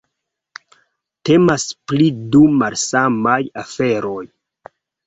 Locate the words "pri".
1.91-2.09